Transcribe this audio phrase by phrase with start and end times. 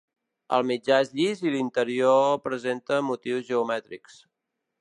[0.55, 4.21] El mitjà és llis i l'inferior presenta motius geomètrics.